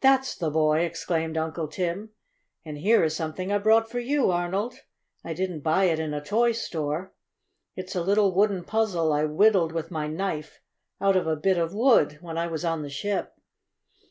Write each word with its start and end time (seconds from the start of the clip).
"That's 0.00 0.34
the 0.34 0.50
boy!" 0.50 0.78
exclaimed 0.80 1.36
Uncle 1.36 1.68
Tim. 1.68 2.08
"And 2.64 2.78
here 2.78 3.04
is 3.04 3.14
something 3.14 3.52
I 3.52 3.58
brought 3.58 3.86
for 3.90 3.98
you, 4.00 4.30
Arnold. 4.30 4.76
I 5.22 5.34
didn't 5.34 5.60
buy 5.60 5.84
it 5.84 5.98
in 5.98 6.14
a 6.14 6.24
toy 6.24 6.52
store. 6.52 7.12
It's 7.76 7.94
a 7.94 8.00
little 8.02 8.34
wooden 8.34 8.64
puzzle 8.64 9.12
I 9.12 9.24
whittled 9.26 9.72
with 9.72 9.90
my 9.90 10.06
knife 10.06 10.62
out 11.02 11.16
of 11.16 11.26
a 11.26 11.36
bit 11.36 11.58
of 11.58 11.74
wood 11.74 12.16
when 12.22 12.38
I 12.38 12.46
was 12.46 12.64
on 12.64 12.80
the 12.80 12.88
ship." 12.88 13.36